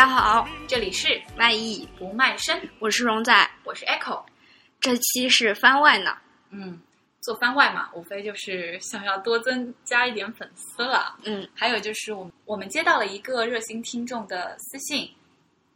[0.00, 4.24] 好，大家好，这里是卖艺不卖身，我是荣仔，我是 Echo。
[4.80, 6.16] 这期是番外呢，
[6.48, 6.80] 嗯，
[7.20, 11.18] 做番外嘛，无非就是想要多增加一点粉丝了。
[11.24, 15.06] 嗯，还有就是我们我们接到了一个热心听众的私信，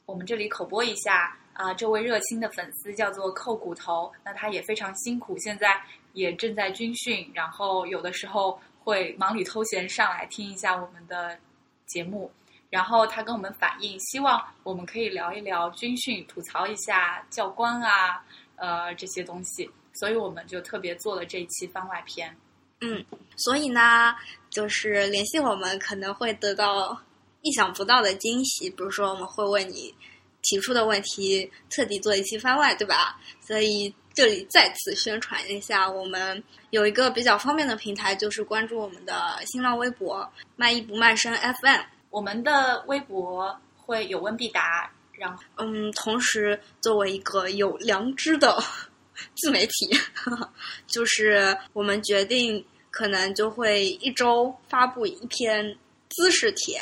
[0.07, 5.79] 我们这里口播一下啊、这位热心的粉丝叫做扣骨头，那他也非常辛苦，现在
[6.15, 11.39] 也正在军训，然后有的时候会忙里偷闲上来听一下我们的
[11.85, 12.33] 节目。
[12.75, 18.21] 然后他跟我们反映，希望我们可以聊一聊军训，吐槽一下教官啊，
[18.57, 22.37] 呃这些东西，所以我们就特别做了这一期番外篇。
[22.81, 23.05] 嗯，
[23.37, 24.13] 所以呢，
[24.51, 27.01] 就是联系我们可能会得到
[27.43, 29.95] 意想不到的惊喜，比如说我们会为你
[30.43, 33.21] 提出的问题特地做一期番外，对吧？
[33.41, 40.29] 所以这里再次宣传一下，我们有一个比较方便的平台，就是关注我们的新浪微博
[40.59, 41.94] “卖艺不卖身 FM”。
[42.15, 48.57] 我们的微博会有问必答，然后嗯，同时作为一个有良知的
[49.35, 49.91] 自媒体，
[50.87, 55.77] 就是我们决定可能就会一周发布一篇
[56.11, 56.81] 姿势帖。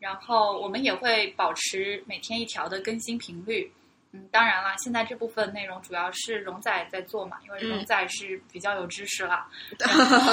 [0.00, 3.70] 然后我们也会保持每天一条的更新频率。
[4.12, 9.48] 嗯，当然啦，现在这部分内容主要是荣仔在做嘛，因为荣仔是比较有知识啦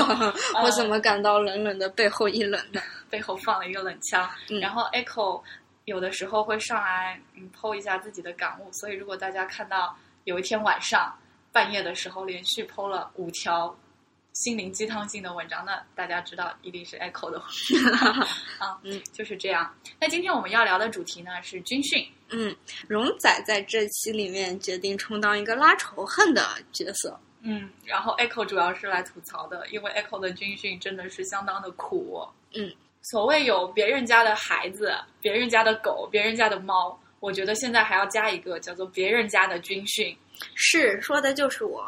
[0.64, 2.82] 我怎么感到冷冷的背后一冷呢？
[3.10, 4.30] 背后放了一个冷枪。
[4.50, 5.42] 嗯然后 Echo
[5.86, 11.18] 有的时候会上来嗯剖一下自己的感悟，所以如果大家看到有一天晚上
[11.52, 13.76] 半夜的时候连续剖了五条
[14.40, 17.38] 心灵鸡汤性的文章，那大家知道一定是 Echo 的
[18.58, 19.70] 啊，嗯，就是这样。
[20.00, 22.08] 那今天我们要聊的主题呢是军训。
[22.30, 22.56] 嗯，
[22.88, 26.42] 荣仔在这期里面决定充当一个拉仇恨的
[26.72, 27.20] 角色。
[27.42, 32.26] 嗯，然后 Echo 主要是来吐槽的，因为 Echo 的军训真的是相当的苦。
[32.54, 40.16] 嗯，所谓有别人家的孩子、别人家的狗、别人家的猫，我觉得现在还要加一个叫做别人家的军训。
[40.56, 41.86] 是说的就是我。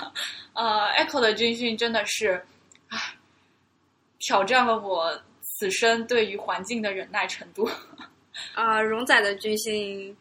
[0.52, 2.44] 呃，Echo 的军训真的是，
[2.88, 2.98] 唉，
[4.18, 7.68] 挑战了我此生对于环境的忍耐程度。
[8.54, 10.14] 啊、荣仔的军训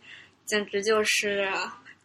[0.45, 1.49] 简直就是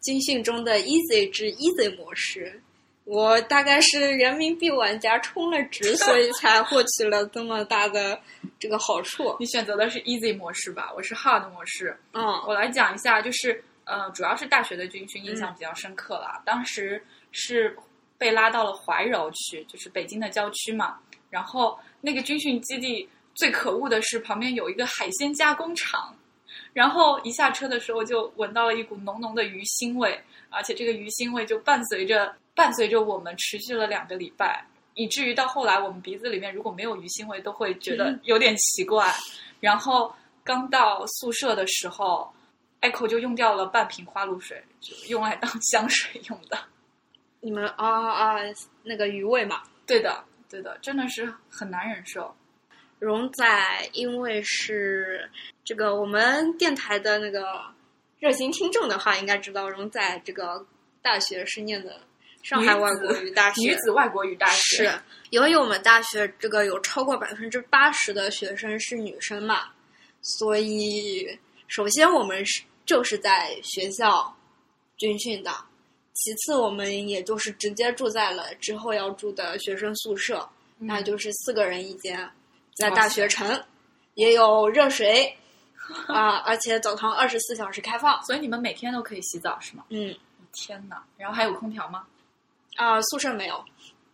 [0.03, 2.61] 军训中的 easy 之 easy 模式。
[3.05, 8.21] 我大概是人民币玩家充了值，所以才获取了这么大的
[8.61, 9.35] 这个好处。
[9.41, 10.93] 你选择的是 Easy 模式吧？
[10.95, 11.99] 我是 Hard 模式。
[12.13, 16.43] 嗯我来讲一下，就是呃，主要是大学的军训印象比较深刻啦。
[16.45, 17.75] 当时是
[18.19, 20.99] 被拉到了怀柔去，就是北京的郊区嘛。
[21.31, 26.15] 然后那个军训基地最可恶的是旁边有一个海鲜加工厂，
[26.75, 34.67] 然后一下车的时候就闻到了一股浓浓的鱼腥味，而且这个鱼腥味就伴随着伴随着我们持续了两个礼拜。
[35.01, 39.11] 以至于到后来，我们鼻子里面如果没有鱼腥味，都会觉得有点奇怪。
[39.59, 42.31] 然后刚到宿舍的时候
[42.83, 46.59] ，Echo 就用掉了半瓶花露水，就用来当 香水用的。
[47.41, 48.37] 你们啊啊
[48.83, 49.63] 那个鱼味嘛。
[49.87, 52.37] 对的，对的，真的是很难忍受。
[52.99, 55.31] 荣仔因为是
[55.65, 57.65] 这个我们电台的那个
[58.19, 60.67] 热心听众的话，应该知道荣仔这个
[61.01, 62.03] 大学是念的
[62.43, 69.69] 上海外国语大学，女子外国语大学是，由于我们大学这个有超过百分之八十的学生是女生嘛，
[70.23, 74.35] 所以首先我们是就是在学校
[74.97, 75.53] 军训的，
[76.15, 82.29] 其次我们也就是直接住在了之后要住的学生宿舍，嗯那就是四个人一间，
[82.75, 83.63] 在大学城，
[84.15, 85.37] 也有热水
[86.07, 88.23] 啊、而且澡堂二十四小时开放。
[88.25, 89.85] 所以你们每天都可以洗澡是吗？
[89.91, 90.15] 嗯
[90.53, 91.03] 天哪！
[91.17, 92.07] 然后还有空调吗？
[92.77, 93.65] 啊、宿舍没有，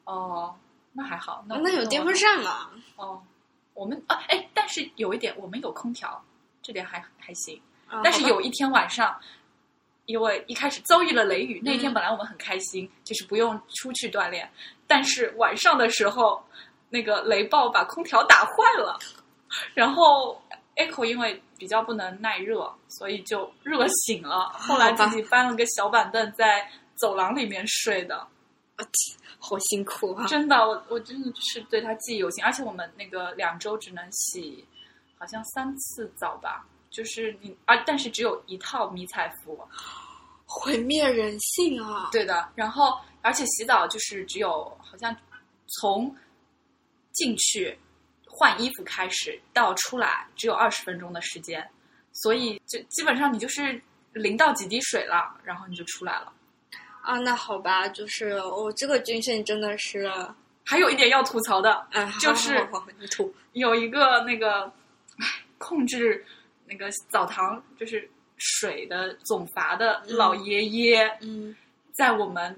[0.04, 0.54] 哦，
[0.92, 1.44] 那还好。
[1.48, 2.70] 那那有电风扇嘛？
[2.96, 3.22] 哦。
[3.74, 6.24] 我们啊，哎，但是有一点，我们有空调，
[6.62, 7.60] 这点还还行。
[7.86, 9.14] 啊但是有一天晚上，
[10.06, 14.50] 因为一开始遭遇了雷雨，那天嗯本来我们很开心，就是不用出去锻炼，
[14.86, 16.42] 但是晚上的时候，
[16.88, 18.98] 那个雷暴把空调打坏了，
[19.74, 20.40] 然后
[20.76, 28.26] Echo 因为比较不能耐热，所以就热醒了，后来自己搬了个小板凳在走廊里面睡的。
[29.38, 30.26] 好辛苦啊！
[30.26, 34.66] 真的，我我真的是对他记忆犹新，而且我们那个两周只能洗
[35.18, 39.58] 好像三次澡吧，就是你啊，但是只有一套迷彩服，
[40.46, 42.08] 毁灭人性啊！
[42.10, 42.48] 对的。
[42.54, 45.14] 然后而且洗澡就是只有好像
[45.80, 46.14] 从
[47.12, 47.78] 进去
[48.26, 51.66] 换衣服开始到出来只有二十分钟的时间，
[52.12, 53.80] 所以就基本上你就是
[54.12, 56.32] 淋到几滴水了，然后你就出来了。
[57.06, 60.10] 啊，那好吧，就是我这个军训真的是，
[60.64, 62.68] 还有一点要吐槽的，哎，就是
[63.52, 64.64] 有一个那个，
[65.18, 65.26] 唉，
[65.58, 66.24] 控制
[66.66, 71.54] 那个澡堂就是水的总阀的老爷爷，嗯。
[71.94, 72.54] 在我们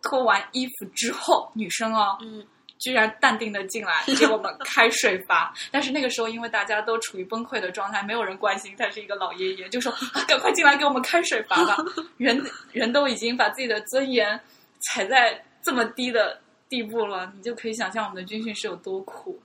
[0.00, 2.46] 脱完衣服之后，女生哦，嗯
[2.80, 11.76] 居然淡定的进来 给我们开水阀，但是那个时候因为大家都处于崩溃的状态，没有人关心他是一个老爷爷，就说啊，赶快进来给我们开水阀吧。
[12.16, 12.42] 人
[12.72, 14.40] 人都已经把自己的尊严
[14.80, 19.40] 踩在这么低的地步了，你就可以想象我们的军训是有多苦。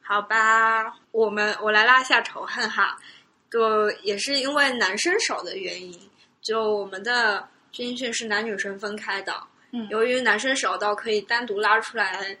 [0.00, 2.96] 好吧，我们我来拉下仇恨哈，
[3.50, 6.00] 就也是因为男生少的原因，
[6.40, 9.34] 就我们的军训是男女生分开的，
[9.72, 12.34] 嗯由于男生少到可以单独拉出来，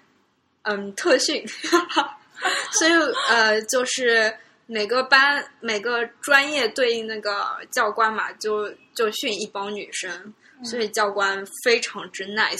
[0.68, 1.42] 嗯，特训，
[2.72, 2.92] 所以
[3.30, 4.36] 呃，就是
[4.66, 12.58] 每个班每个专业对应那个教官嘛，就就训一帮女生，所以教官非常之 nice。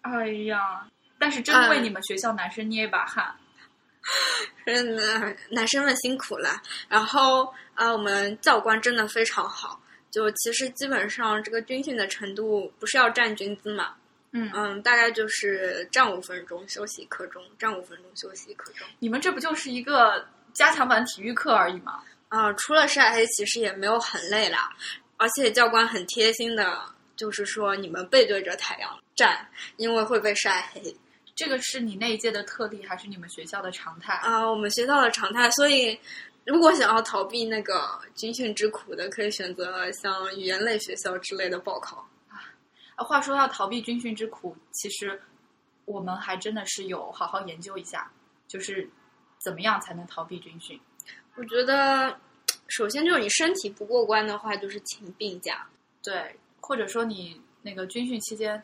[0.00, 0.88] 哎呀，
[1.18, 3.34] 但是真为你们学校男生捏一把汗。
[4.64, 6.62] 嗯，男男生们辛苦了。
[6.88, 7.44] 然后
[7.74, 9.78] 啊、呃我们教官真的非常好。
[10.10, 13.94] 就其实基本上这个军训的程度不是要站军姿嘛，
[14.36, 18.86] 嗯嗯，大概就是站五分钟休息一刻钟，站五分钟休息一刻钟。
[18.98, 22.02] 你们这不就是一个加强版体育课而已吗？
[22.28, 24.68] 啊、除了晒黑，其实也没有很累啦。
[25.18, 26.82] 而且教官很贴心的，
[27.14, 30.94] 就是说你们背对着太阳站，因为会被晒黑。
[31.36, 34.14] 这个是你那一届的特例，还是你们学校的常态？
[34.14, 35.96] 啊、我们学校的常态，所以
[36.44, 42.04] 如果想要逃避那个军训之苦的，可以选择像语言类学校之类的报考。
[42.96, 45.20] 啊，话说要逃避军训之苦，其实
[45.84, 48.10] 我们还真的是有好好研究一下，
[48.46, 48.88] 就是
[49.38, 50.80] 怎么样才能逃避军训。
[51.36, 52.16] 我觉得，
[52.68, 55.66] 首先就是你身体不过关的话，就是请病假。
[56.02, 58.62] 对，或者说你那个军训期间，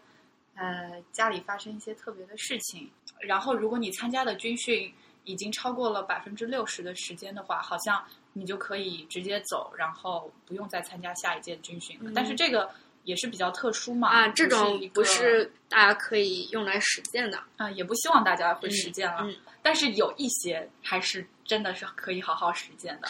[0.54, 2.90] 呃，家里发生一些特别的事情，
[3.20, 4.92] 然后如果你参加的军训
[5.24, 8.02] 已经超过了百分之六十的时间的话，好像
[8.32, 12.10] 你就可以直接走，然后不用再参加下一届军训了。
[12.10, 12.70] 嗯但是这个
[13.10, 17.42] 也是比较特殊嘛，啊，这种不是大家可以用来实践的。
[17.56, 19.22] 啊、也不希望大家会实践了。
[19.22, 23.08] 嗯，但是有一些还是真的是可以好好实践的。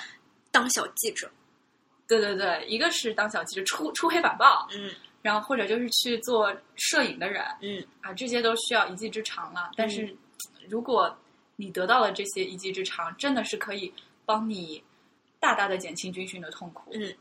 [0.50, 1.30] 当小记者。
[2.08, 4.90] 对对对，一个是当小记者出出黑板报，嗯
[5.22, 9.70] 然后或者就是去做摄影的人嗯啊，这些都需要一技之长了。
[9.76, 10.16] 但是
[10.68, 11.14] 如果
[11.56, 13.92] 你得到了这些一技之长，真的是可以
[14.24, 14.82] 帮你
[15.38, 16.90] 大大的减轻军训的痛苦。
[16.94, 17.14] 嗯，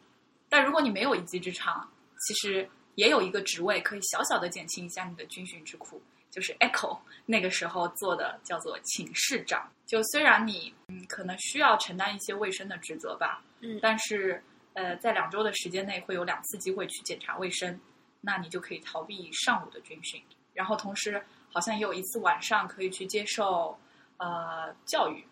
[0.48, 1.88] 但如果你没有一技之长，
[2.28, 9.72] 其实也有一个职位可以小小的减轻一下你的军训之苦，就是 Echo 那个时候做的叫做寝室长。
[9.86, 13.80] 就虽然你嗯可能需要承担一些卫生的职责吧，嗯。
[13.82, 14.44] 但是
[14.74, 17.80] 呃在两周的时间内会有两次机会去检查卫生，
[18.22, 20.22] 那你就可以逃避上午的军训，
[20.54, 23.80] 然后同时好像也有一次晚上可以去接受
[24.18, 25.26] 呃教育，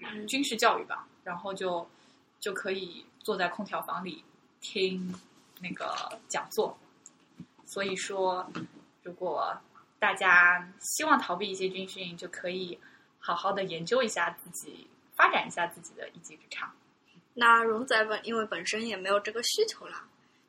[0.00, 0.26] 嗯。
[0.26, 1.88] 军事教育吧，然后就
[2.38, 4.22] 就可以坐在空调房里
[4.60, 5.12] 听
[5.60, 6.76] 那个讲座。
[7.64, 8.48] 所以说，
[9.02, 9.56] 如果
[9.98, 12.78] 大家希望逃避一些军训，就可以
[13.18, 16.70] 好好的研究一下自己，发展一下自己的一技之长。
[17.34, 20.04] 那荣仔本因为本身也没有这个需求啦，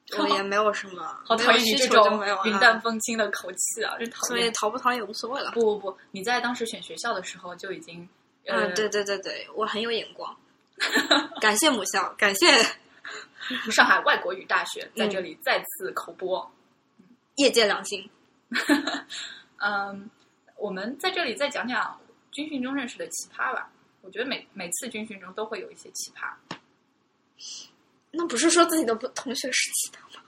[0.06, 3.98] 就也没有什么， 好讨厌你这种云淡风轻的口气啊！
[3.98, 4.50] 真讨所以。
[4.52, 5.52] 逃不逃也无所谓了。
[5.52, 8.08] 不不不，你在当时选学校的时候就已经，
[8.46, 10.34] 呃，嗯，对对对对，我很有眼光，
[11.42, 12.46] 感谢母校，感谢
[13.72, 16.50] 上海外国语大学嗯在这里再次口播。
[17.36, 18.10] 业界良心。
[19.58, 20.10] 嗯，
[20.56, 22.00] 我们在这里再讲讲
[22.32, 23.70] 军训中认识的奇葩吧。
[24.01, 26.34] 我觉得每每次军训中都会有一些奇葩
[28.12, 30.24] 那不是说自己的不同学是奇葩吗？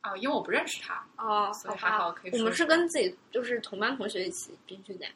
[0.00, 5.06] 啊、因为我不认识他哦，所以还好可以说我们是跟自己就是同班同学一起军训的，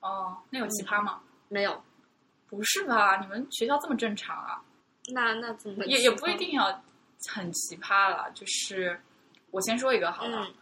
[0.00, 0.36] 哦。
[0.50, 1.20] 那有奇葩吗？
[1.48, 1.80] 没有。
[2.48, 3.20] 不是吧？
[3.20, 4.60] 你们学校这么正常啊？
[5.12, 6.82] 那那怎么也也不一定要
[7.28, 8.30] 很奇葩了。
[8.34, 9.00] 就是
[9.50, 10.54] 我先说一个好了，嗯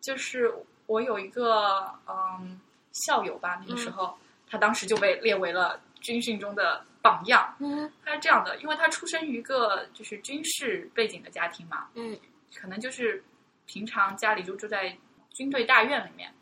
[0.00, 0.52] 就是
[0.86, 2.60] 我有一个嗯
[2.92, 4.16] 校友吧，那个时候、
[4.48, 7.54] 他当时就被列为了军训中的榜样。
[7.60, 12.18] 嗯他是这样的，因为他出生于一个就是军事背景的家庭嘛，嗯
[12.54, 13.22] 可能就是
[13.66, 14.96] 平常家里就住在
[15.30, 16.32] 军队大院里面。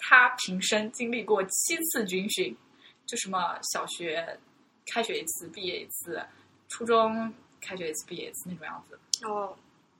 [0.00, 2.56] 他平生经历过七次军训，
[3.04, 4.38] 就什么小学
[4.86, 6.20] 开学一次，毕业一次；
[6.68, 8.98] 初中开学一次，毕业一次那种样子。
[9.26, 9.56] 哦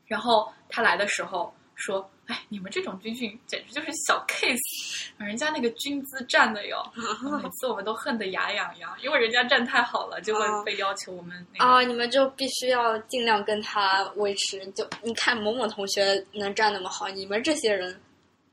[0.06, 6.82] 然后他来的时候说：“哎，你们这种军训简直就是小 case，人家那个军姿站的哟，
[7.42, 11.64] 每次我们都恨得牙痒痒，因为人家站太好了，就会被要求我们那个。
[11.64, 14.66] 啊，你们就必须要尽量跟他维持。
[14.72, 18.00] 就你看某某同学能站那么好，你们这些人，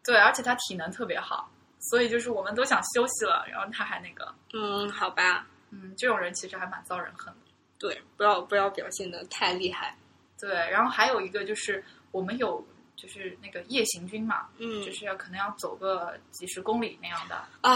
[0.04, 1.50] 对，而且他体能特别好，
[1.90, 7.40] 所以就是我们都想休息了，然后他还那个，嗯，好吧，嗯，这种人其实还蛮遭人恨的。
[7.78, 9.96] 对，不要不要表现的太厉害。
[10.40, 12.66] 对，然后还有一个就是我们有
[12.96, 17.76] 就是那个夜行军嘛，嗯就是要可能要走个几十公里那样的，啊，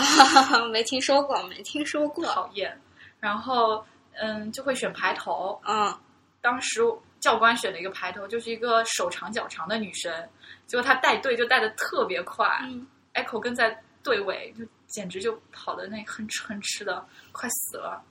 [0.71, 2.25] 没听说过，没听说过。
[2.25, 2.79] 讨厌。
[3.19, 5.97] 然后嗯，就会选排头，嗯，
[6.41, 6.81] 当时
[7.19, 10.29] 教官选了一个排头就是一个手长脚长的女生，
[10.67, 18.01] 结果她带队就带的特别快、嗯 e c h o 跟在队尾，就简直就跑的那哼哧哼哧的，快死了。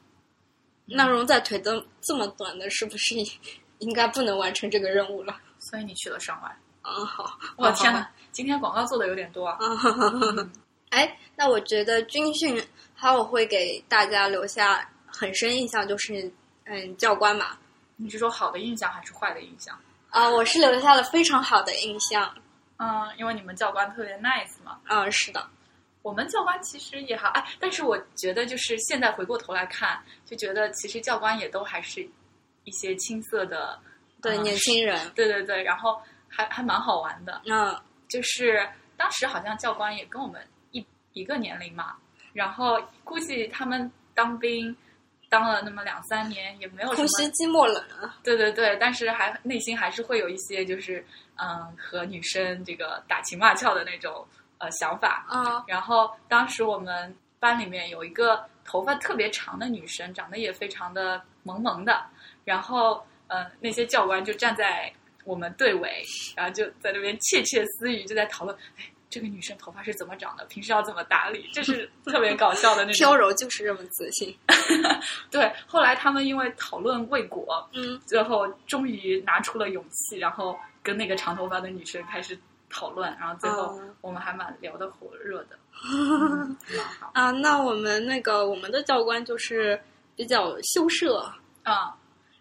[0.88, 3.14] 那容仔腿都这么短的，是不是
[3.78, 5.37] 应该不能完成这个任务了？
[5.61, 6.49] 所以你去了上外，
[6.83, 7.99] 啊，好，我天呐！
[8.00, 8.11] 哪！
[8.33, 9.59] 今天广告做的有点多啊。
[9.61, 10.50] 啊，
[10.90, 12.62] 哎，那我觉得军训
[12.95, 16.30] 还有会给大家留下很深印象，就是
[16.64, 17.59] 嗯，教官嘛，
[17.97, 19.78] 你是说好的印象还是坏的印象？
[20.11, 22.33] 啊，我是留下了非常好的印象。
[22.78, 24.78] 嗯，因为你们教官特别 nice 嘛。
[24.88, 25.45] 嗯，是的，
[26.09, 32.00] 我们教官其实也好，哎，但是我觉得就是现在回过头来看，就觉得其实教官也都还是
[32.65, 33.79] 一些青涩的，
[34.23, 37.43] 对，嗯年轻人，对对对，然后还还蛮好玩的。
[37.45, 41.95] 嗯就是当时好像教官也跟我们一一个年龄嘛，
[42.33, 44.75] 然后估计他们当兵
[45.29, 48.17] 当了那么两三年，也没有什么，空虚寂寞冷啊。
[48.23, 51.05] 对对对，但是还内心还是会有一些就是
[51.37, 54.27] 嗯和女生这个打情骂俏的那种
[54.59, 55.25] 呃想法。
[55.29, 62.05] 啊，然后当时我们班里面有一个头发特别长的女生，长得也非常的萌萌的，
[62.45, 64.93] 然后呃那些教官就站在
[65.25, 66.03] 我们队尾，
[66.37, 73.19] 然后就在那边窃窃私语，就在讨论，哎，这个女生头发是怎么长的，平时要怎么打理，就是特别搞笑的那种飘种。
[73.19, 74.35] 柔就是这么自信。
[75.31, 82.38] 对，后来他们因为讨论未果，嗯，最后终于拿出了勇气，然后跟那个长头发的女生开始
[82.71, 85.59] 讨论，然后最后哦我们还蛮聊得火热的。
[87.13, 89.81] 啊，那我们那个我们的教官就是
[90.17, 91.31] 比较羞涩，
[91.63, 91.95] 啊、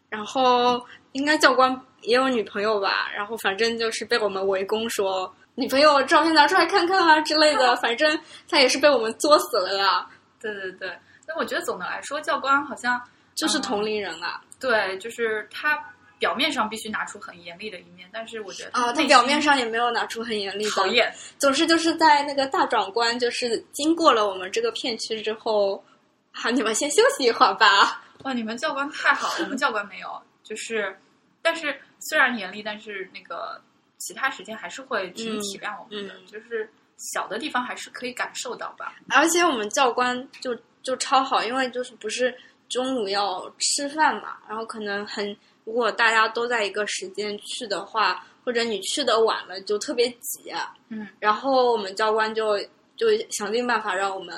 [0.10, 8.20] 然后应该教官也有女朋友吧，然后反正就是被我们围攻说女朋友照片拿出来看看啊之类的， 反正
[8.50, 10.08] 他也是被我们作死了呀，
[10.40, 13.00] 对对对，那我觉得总的来说，教官好像
[13.36, 15.78] 就是同龄人啊，对，就是他
[16.20, 25.84] 表面上必须拿出很严厉的一面，但是我觉得啊，他表面上也没有拿出很严厉的，讨厌，总是就是在那个大长官就是经过了我们这个片区之后，
[26.32, 28.04] 好，你们先休息一会儿吧。
[28.24, 30.98] 哇，你们教官太好了，我们教官没有，就是，
[31.42, 33.62] 但是虽然严厉，但是那个
[34.00, 38.96] 其他时间还是会挺嗯体谅我们的，嗯就是小的地方还是可以感受到吧。
[39.10, 42.36] 而且我们教官就就超好，因为就是不是
[42.70, 50.50] 中午要吃饭嘛，然后可能很，如果大家都在一个时间去的话，或者你去的晚了就特别挤，
[50.88, 52.58] 嗯，然后我们教官就
[52.96, 54.34] 就想尽办法让我们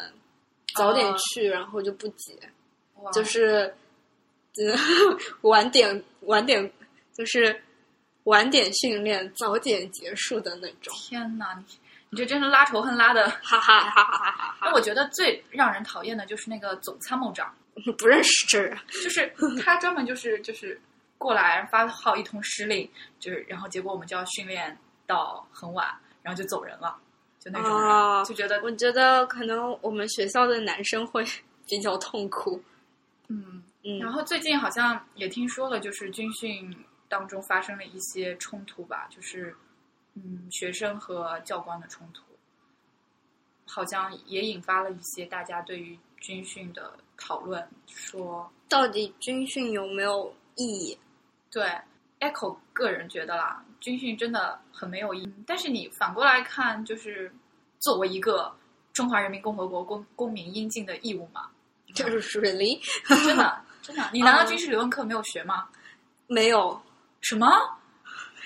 [0.76, 2.36] 早点哦去，然后就不挤，
[2.96, 3.72] 哇就是，
[4.58, 4.76] 嗯，
[5.42, 6.74] 晚点晚点
[7.16, 7.62] 就是
[8.24, 11.64] 晚点训练，早点结束的那种，天哪，你
[12.10, 13.30] 你这真是拉仇恨拉的。
[13.30, 14.58] 哈哈哈哈哈哈哈！
[14.64, 17.54] 那我觉得最让人讨厌的就是那个总参谋长。
[18.00, 18.76] 不认识这人。
[19.04, 19.32] 就是
[19.64, 20.82] 他专门就是就是
[21.20, 25.88] 过来发号一通施令，就是然后结果我们就要训练到很晚，
[26.24, 26.98] 然后就走人了，
[27.40, 31.24] 就那种人，啊就觉得我觉得可能我们学校的男生会
[31.68, 32.60] 比较痛苦。
[33.28, 33.62] 嗯。
[33.82, 39.56] 嗯，然后最近好像也听说了，就是军训当中发生了一些冲突吧，就是
[40.16, 42.22] 嗯学生和教官的冲突，
[43.66, 51.00] 好像也引发了一些大家对于军训的讨论，说到底军训有没有意义？
[51.52, 51.66] 对
[52.20, 55.34] ，Echo 个人觉得啦，军训真的很没有意义。
[55.48, 57.32] 但是你反过来看，就是
[57.80, 58.54] 作为一个
[58.94, 61.50] 中华人民共和国公公民应尽的义务嘛，
[61.96, 62.80] 就是 really
[63.26, 65.68] 真的真的，你难道军事理论课没有学吗？
[66.28, 66.80] 没有，
[67.22, 67.48] 什么？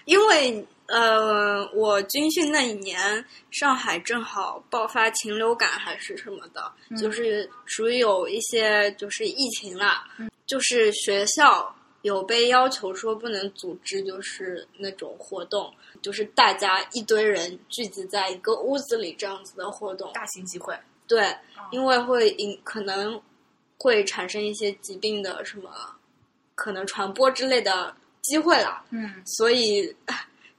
[0.06, 10.06] 因为呃，我军训那一年，上海正好爆发禽流感还是什么的，嗯就是属于有一些就是疫情啦，
[10.46, 20.78] 就是学校有被要求说不能组织就是那种活动，就是大家一堆人聚集在一个屋子里这样子的活动，大型集会？
[21.08, 21.64] 对，哦。
[21.72, 23.20] 因为会引可能
[23.78, 25.70] 会产生一些疾病的什么
[26.56, 29.96] 可能传播之类的机会啦，嗯，所以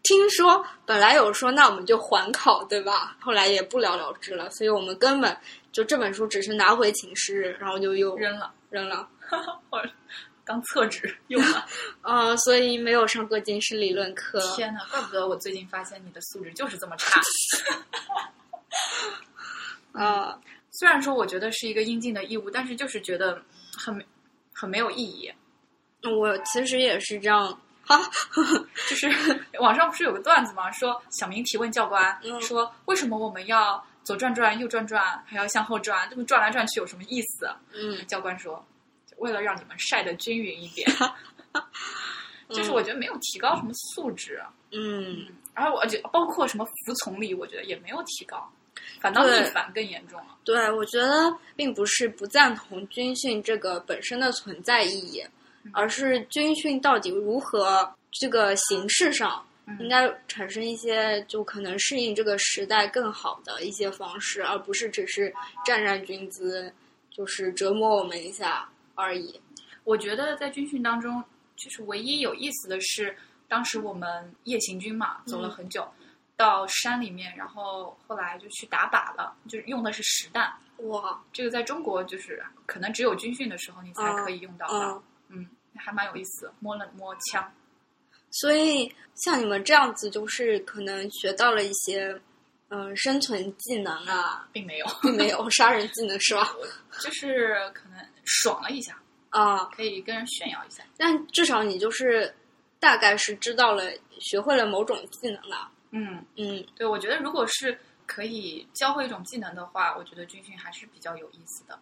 [0.03, 3.17] 听说本来有说那我们就缓考，对吧？
[3.21, 5.37] 后来也不了了之了，所以我们根本
[5.73, 9.07] 就这本书只是拿回寝室，然后就又扔了，扔了，
[10.45, 11.67] 我当厕纸用了。
[12.03, 14.41] 嗯、 所以没有上过军事理论课。
[14.55, 17.21] 天哪，怪不得我最近发现你的素质就是这么差。
[19.93, 20.39] 啊、
[20.73, 23.41] 虽然说我觉得是一个应尽的义务，但是就是觉得
[23.77, 24.05] 很没
[24.53, 25.33] 很没有意义。
[26.03, 27.59] 我其实也是这样。
[27.87, 28.01] 哈，
[28.89, 29.09] 就是
[29.61, 30.71] 网上不是有个段子吗？
[30.73, 36.09] 说小明提问教官，嗯说为什么我们要左转转、右转转，还要向后转？
[36.11, 37.49] 这么转来转去有什么意思？
[37.73, 38.65] 嗯，教官说，
[39.19, 40.89] 为了让你们晒得均匀一点。
[42.51, 44.41] 就是我觉得没有提高什么素质，
[44.71, 48.47] 嗯，然后我觉得包括什么服从力，我觉得也没有提高，
[49.01, 50.37] 反倒对逆反更严重了。
[50.45, 55.25] 对，我觉得并不是不赞同军训这个本身的存在意义，
[55.73, 59.79] 而是军训到底如何这个形式上嗯。
[59.81, 65.33] 应该产生一些就可能适应这个时代更好的一些方式，而不是只是
[65.65, 66.71] 站站军姿，
[67.11, 69.41] 就是折磨我们一下而已。
[69.85, 71.23] 我觉得在军训当中，
[71.57, 73.17] 就是唯一有意思的是，
[73.49, 75.87] 当时我们夜行军嘛，走了很久，
[76.37, 80.53] 到山里面，然后后来就去打靶了，就是用的是实弹。
[80.79, 84.67] 哇，这个在中国就是可能只有军训的时候你才可以用到
[85.29, 85.47] 嗯，
[85.77, 87.53] 还蛮有意思，摸了摸枪。
[88.31, 92.21] 所以像你们这样子，就是可能学到了一些
[92.71, 96.51] 嗯、生存技能啊，并没有，并没有 杀人技能是吧？
[97.01, 98.99] 就是可能爽了一下，
[99.31, 100.83] 啊，可以跟人炫耀一下。
[100.97, 102.35] 但至少你就是
[102.79, 103.85] 大概是知道了，
[104.19, 105.71] 学会了某种技能了。
[105.91, 111.79] 嗯，嗯对，我觉得如果是可以教会一种技能的话，我觉得军训还是比较有意思的。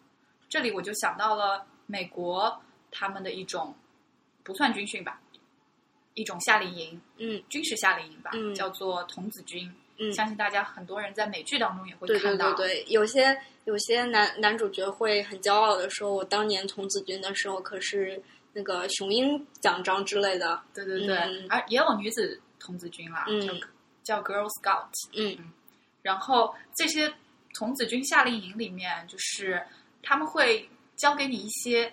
[0.49, 3.75] 这里我就想到了美国他们的一种
[4.43, 5.21] 不算军训吧，
[6.15, 9.73] 一种夏令营，嗯军事夏令营吧，嗯叫做童子军。
[9.99, 12.53] 嗯，相信大家很多人在美剧当中也会对对看到。
[12.55, 18.21] 对对，有些有些男男主角会很骄傲的说：“我当年童子军的时候可是
[18.53, 20.61] 那个雄鹰奖章之类的。
[20.75, 23.53] 对对对嗯而也有女子童子军啦，嗯叫
[24.03, 25.53] 叫 Girl Scout。”嗯嗯
[26.03, 27.13] 然后这些
[27.55, 29.63] 童子军夏令营里面，就是
[30.03, 31.93] 他们会教给你一些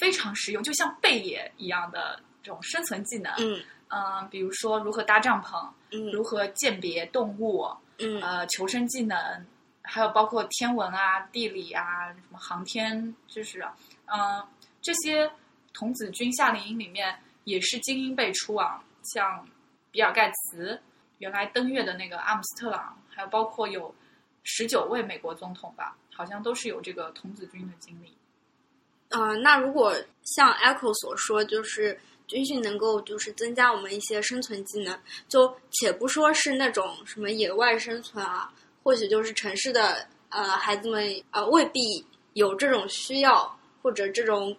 [0.00, 3.30] 非常实用，就像贝爷一样的这种生存技能。
[3.38, 3.62] 嗯
[3.94, 9.46] 嗯、比如说如何搭帐篷，嗯如何鉴别动物，嗯呃，求生技能，
[9.82, 13.76] 还有包括天文啊、地理啊、什么航天知识啊，
[14.06, 14.42] 嗯、
[14.80, 15.30] 这些
[15.74, 19.46] 童子军夏令营里面也是精英辈出啊，像
[19.90, 20.80] 比尔盖茨
[21.18, 23.94] 原来登月的那个阿姆斯特朗，还有包括有
[24.42, 28.16] 十九位美国总统吧，好像都是有这个童子军的经历。
[29.10, 32.00] 呃，那如果像 Echo 所说，就是
[32.32, 38.50] 军训能够就是增加我们一些生存技能，就且不说是那种什么野外生存啊，
[38.82, 41.80] 或许就是城市的呃孩子们呃未必
[42.32, 44.56] 有这种需要或者这种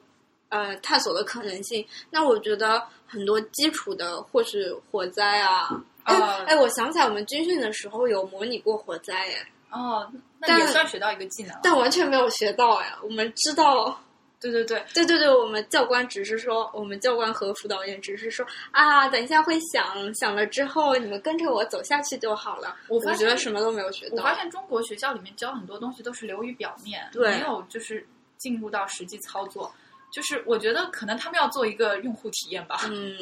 [0.49, 1.83] 呃探索的可能性。
[2.11, 10.07] 那我觉得很多基础的，或许火灾啊，哎、呃哎，我想起来我们军训的时候有模拟过火灾，哎，哦，
[10.37, 11.61] 那但也算学到一个技能了。
[11.63, 13.99] 但完全没有学到哎，我们知道。
[14.43, 22.75] 对对对，对对对，我们教官只是说，我们教官和辅导员只是说啊，等一下会响，响了之后你们跟着我走下去就好了。
[22.89, 24.17] 我觉得什么都没有学到。
[24.17, 28.05] 我发现中国学校里面教很多东西都是流于表面，对没有就是
[28.37, 29.73] 进入到实际操作。
[30.11, 32.81] 就是我觉得可能他们要做一个用户体验吧。
[32.89, 33.17] 嗯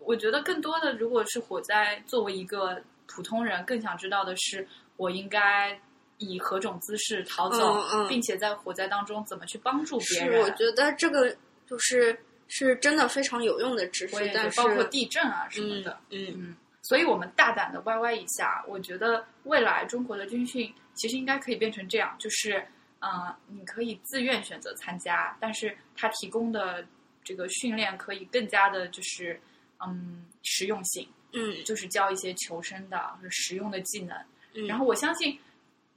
[0.00, 4.66] 我觉得更多的，如果是火灾，作为一个普通人，更想知道的是，
[4.96, 5.78] 我应该
[6.18, 10.42] 以何种姿势逃走，嗯嗯并且在火灾当中怎么去帮助别是，人。
[10.42, 11.34] 我觉得这个
[11.66, 14.14] 就是是真的非常有用的知识
[14.56, 15.98] 包括地震啊什么嗯的。
[16.10, 22.66] 嗯嗯，所以我们大胆的歪歪一下，我觉得未来中国的军训其实应该可以变成这样，就是，
[23.00, 26.84] 呃，你可以自愿选择参加，但是它提供的
[27.22, 29.40] 这个训练可以更加的，就是，
[29.86, 34.16] 嗯，实用性，嗯就是教一些求生的或者实用的技能。
[34.54, 35.38] 嗯，然后我相信，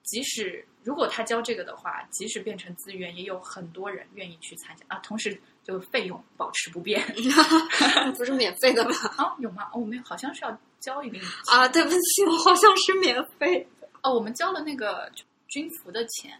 [0.03, 4.97] 即使如果他教这个的话，即使变成资源，也有很多人愿意去参加啊。
[4.99, 7.01] 同时，就费用保持不变
[8.17, 8.95] 不是免费的吗？
[9.17, 9.35] 啊？
[9.39, 9.69] 有吗？
[9.73, 13.67] 哦，我们好像是要交一定的啊，对不起，我好像是免费，
[14.01, 15.11] 哦，我们交了那个
[15.47, 16.39] 军服的钱，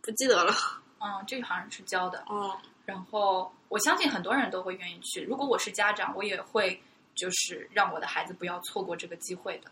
[0.00, 0.54] 不记得了。
[0.98, 2.24] 嗯，这个好像是交的。
[2.30, 2.50] 嗯，
[2.86, 5.22] 然后我相信很多人都会愿意去。
[5.22, 6.80] 如果我是家长，我也会
[7.14, 9.70] 就是让我的孩子不要错过这个机会的。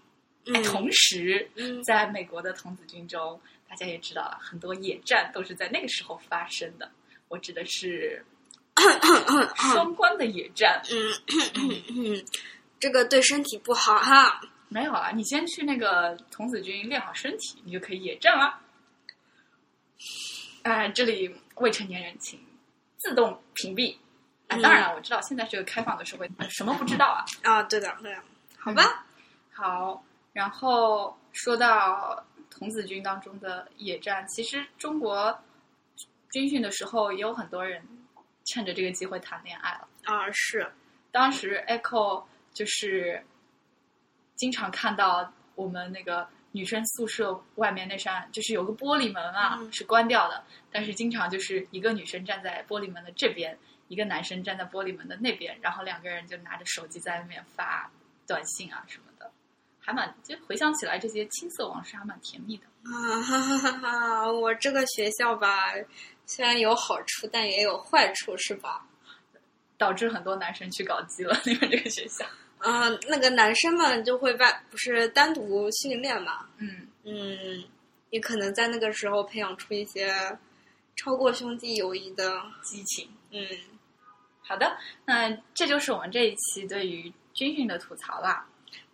[0.55, 6.91] 哎，嗯同时，嗯在美国的童子军中，大家也知道了，很多野战都是在那个时候发生的。
[7.29, 8.25] 我指的是
[9.73, 10.83] 双关的野战。
[10.91, 11.13] 嗯
[11.91, 12.25] 嗯，
[12.81, 14.41] 这个对身体不好哈。
[14.71, 18.61] 没有啊，你先去那个童子军练好身体，你就可以野战了。
[20.63, 22.39] 哎，这里未成年人请
[22.99, 23.97] 自动屏蔽。
[24.47, 27.25] 啊，嗯当然了，我知道现在是个开放的社会，什么不知道啊？
[27.43, 28.23] 啊，对的对的，
[28.59, 29.05] 好吧。
[29.53, 30.05] 好，
[30.39, 35.37] 然后说到童子军当中的野战，其实中国
[36.31, 37.83] 军训的时候也有很多人
[38.45, 39.89] 趁着这个机会谈恋爱了。
[40.05, 40.71] 啊，是，
[41.11, 42.23] 当时 Echo
[42.55, 43.21] 就是
[44.37, 57.91] 经常看到我们那个女生宿舍外面那扇，就是有个玻璃门啊，嗯是关掉的，但是经常就是一个女生站在玻璃门的这边，一个男生站在玻璃门的那边，然后两个人就拿着手机在外面发
[58.25, 59.08] 短信啊什么的，
[59.89, 62.65] 还蛮就回想起来这些青涩往事还蛮甜蜜的。
[62.85, 64.31] 啊哈哈哈哈！
[64.31, 65.73] 我这个学校吧，
[66.27, 68.87] 虽然有好处，但也有坏处，是吧？
[69.79, 72.27] 导致很多男生去搞基了，你们这个学校。
[72.59, 77.65] 啊、那个男生们就会外不是单独训练嘛，嗯，嗯，
[78.11, 80.39] 也可能在那个时候培养出一些
[80.97, 83.09] 超过兄弟友谊的，激情。
[83.31, 83.47] 嗯
[84.43, 88.47] 好的，那这就是我们这一期对于军训的吐槽啦。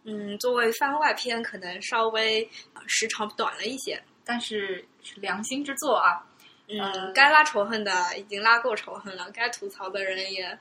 [0.04, 4.02] 嗯，作为番外篇，可能稍微呃时长短了一些。
[4.24, 6.24] 但是是良心之作啊，
[6.68, 10.58] 嗯，呃该拉仇恨的已经拉够仇恨了，该吐槽的人也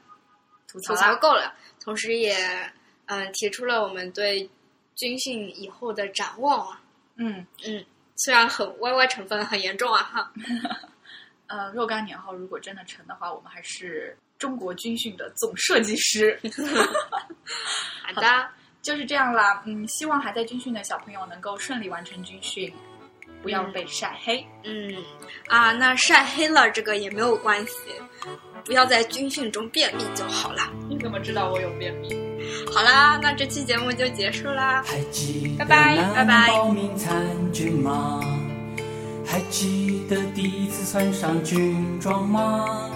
[0.68, 2.36] 吐吐槽啦槽够了，同时也
[3.06, 4.50] 嗯、提出了我们对
[4.96, 6.82] 军训以后的展望啊。
[7.16, 10.34] 嗯，嗯，虽然很 YY 成分很严重啊哈。
[11.48, 16.40] 呃，若干年后如果真的成的话，我们还是中国军训的总设计师。
[18.04, 18.50] 好的，
[18.84, 22.72] 就是这样啦，嗯，希望还在军训的小朋友能够顺利完成军训，
[23.41, 24.46] 不要被晒黑。
[24.65, 24.93] 嗯
[25.48, 27.74] 啊，那晒黑了这个也没有关系，
[28.65, 30.69] 不要在军训中便秘就好了。
[30.89, 32.10] 你怎么知道我有便秘？
[32.76, 34.84] 好啦，那这期节目就结束啦。
[34.86, 38.19] 还记得拜拜拜拜报名参军吗？
[39.26, 42.91] 还记得第一次穿上军装吗？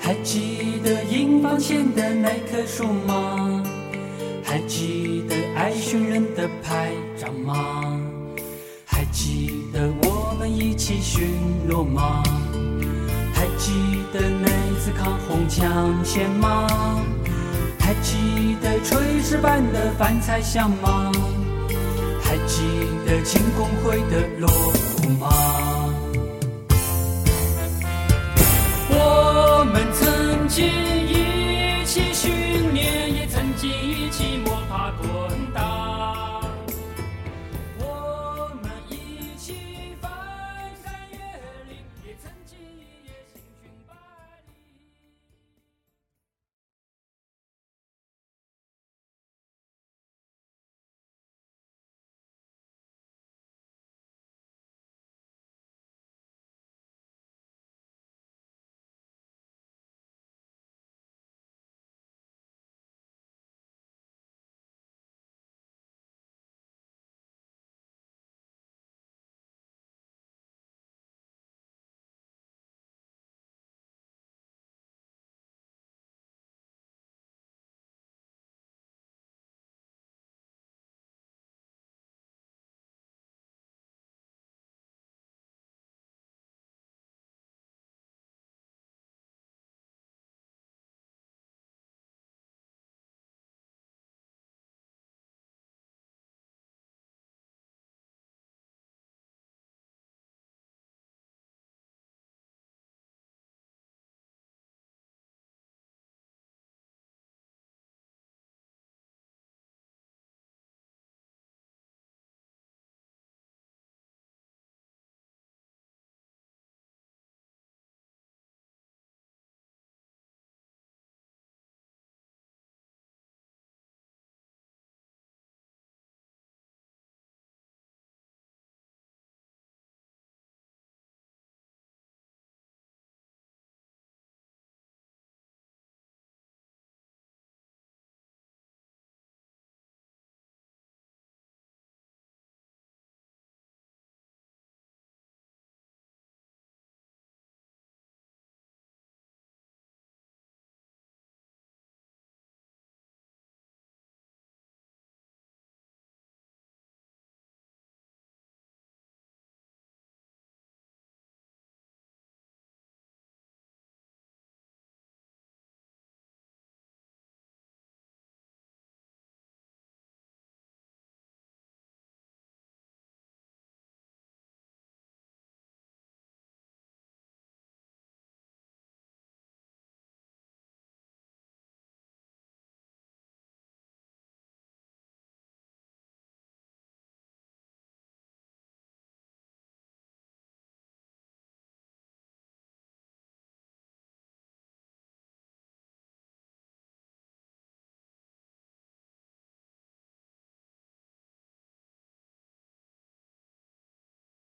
[0.00, 3.64] 还记得营房前的那棵树吗？
[4.50, 7.96] 还记得爱训人的排长吗？
[8.84, 12.20] 还记得我们一起巡逻吗？
[13.32, 14.48] 还记得那
[14.80, 16.66] 次抗洪抢险吗？
[17.78, 21.12] 还记得炊事班的饭菜香吗？
[22.20, 22.64] 还记
[23.06, 24.50] 得庆功会的锣
[24.96, 25.28] 鼓吗？
[28.88, 30.66] 我们曾经